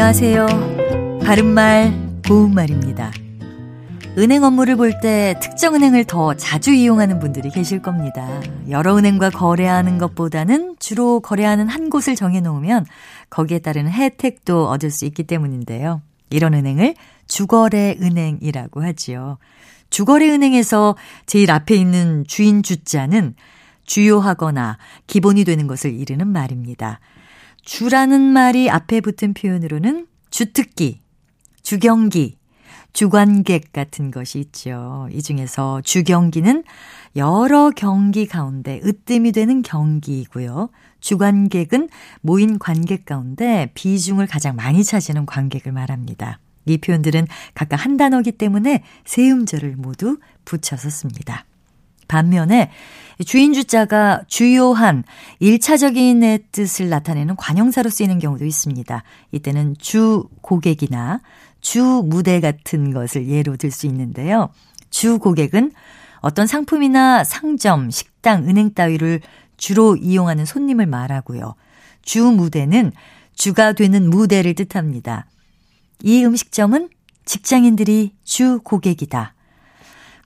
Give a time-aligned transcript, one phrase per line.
[0.00, 0.46] 안녕하세요.
[1.24, 1.92] 바른말,
[2.28, 3.10] 고운말입니다.
[4.16, 8.40] 은행 업무를 볼 때 특정 은행을 더 자주 이용하는 분들이 계실 겁니다.
[8.68, 12.86] 여러 은행과 거래하는 것보다는 주로 거래하는 한 곳을 정해놓으면
[13.28, 16.00] 거기에 따른 혜택도 얻을 수 있기 때문인데요.
[16.30, 16.94] 이런 은행을
[17.26, 19.38] 주거래 은행이라고 하지요.
[19.90, 20.94] 주거래 은행에서
[21.26, 23.34] 제일 앞에 있는 주인 주자는
[23.84, 24.78] 주요하거나
[25.08, 27.00] 기본이 되는 것을 이르는 말입니다.
[27.62, 31.00] 주라는 말이 앞에 붙은 표현으로는 주특기,
[31.62, 32.38] 주경기,
[32.92, 35.08] 주관객 같은 것이 있죠.
[35.12, 36.64] 이 중에서 주경기는
[37.16, 40.70] 여러 경기 가운데 으뜸이 되는 경기이고요.
[41.00, 41.88] 주관객은
[42.22, 46.40] 모인 관객 가운데 비중을 가장 많이 차지하는 관객을 말합니다.
[46.64, 51.44] 이 표현들은 각각 한 단어기 때문에 세 음절을 모두 붙여서 씁니다.
[52.08, 52.70] 반면에
[53.26, 55.04] 주인 주자가 주요한
[55.42, 59.02] 1차적인의 뜻을 나타내는 관형사로 쓰이는 경우도 있습니다.
[59.32, 61.20] 이때는 주 고객이나
[61.60, 64.50] 주 무대 같은 것을 예로 들 수 있는데요.
[64.90, 65.72] 주 고객은
[66.20, 69.20] 어떤 상품이나 상점, 식당, 은행 따위를
[69.56, 71.54] 주로 이용하는 손님을 말하고요.
[72.02, 72.92] 주 무대는
[73.34, 75.26] 주가 되는 무대를 뜻합니다.
[76.02, 76.88] 이 음식점은
[77.24, 79.34] 직장인들이 주 고객이다.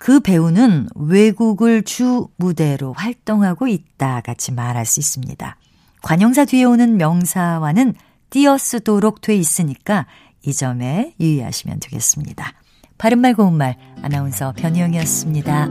[0.02, 5.56] 그 배우는 외국을 주 무대로 활동하고 있다 같이 말할 수 있습니다.
[6.02, 7.94] 관용사 뒤에 오는 명사와는
[8.28, 10.06] 띄어쓰도록 돼 있으니까
[10.44, 12.52] 이 점에 유의하시면 되겠습니다.
[12.98, 15.68] 바른말 고운말 아나운서 변희영이었습니다.